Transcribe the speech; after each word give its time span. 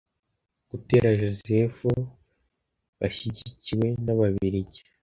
Gitera 0.69 1.09
Joseph 1.19 1.79
bashyigikiwe 2.99 3.87
n’ababiligi 4.05 4.79